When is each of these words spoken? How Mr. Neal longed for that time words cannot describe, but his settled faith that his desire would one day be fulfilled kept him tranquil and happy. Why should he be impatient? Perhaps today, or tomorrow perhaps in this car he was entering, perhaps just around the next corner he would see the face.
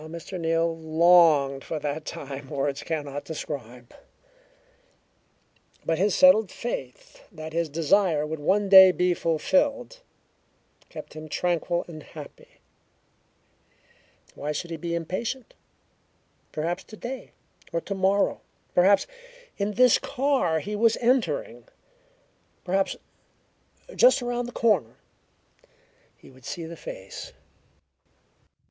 How 0.01 0.07
Mr. 0.07 0.39
Neal 0.39 0.75
longed 0.75 1.63
for 1.63 1.77
that 1.77 2.05
time 2.05 2.49
words 2.49 2.81
cannot 2.81 3.23
describe, 3.23 3.93
but 5.85 5.99
his 5.99 6.15
settled 6.15 6.49
faith 6.49 7.21
that 7.31 7.53
his 7.53 7.69
desire 7.69 8.25
would 8.25 8.39
one 8.39 8.67
day 8.67 8.91
be 8.91 9.13
fulfilled 9.13 10.01
kept 10.89 11.13
him 11.13 11.29
tranquil 11.29 11.85
and 11.87 12.01
happy. 12.01 12.61
Why 14.33 14.51
should 14.53 14.71
he 14.71 14.77
be 14.77 14.95
impatient? 14.95 15.53
Perhaps 16.51 16.83
today, 16.83 17.33
or 17.71 17.79
tomorrow 17.79 18.41
perhaps 18.73 19.05
in 19.59 19.73
this 19.73 19.99
car 19.99 20.61
he 20.61 20.75
was 20.75 20.97
entering, 20.97 21.67
perhaps 22.63 22.95
just 23.95 24.23
around 24.23 24.45
the 24.47 24.49
next 24.51 24.61
corner 24.61 24.95
he 26.17 26.31
would 26.31 26.43
see 26.45 26.65
the 26.65 26.75
face. 26.75 27.33